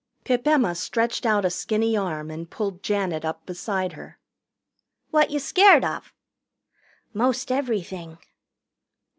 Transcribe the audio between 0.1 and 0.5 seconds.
Pip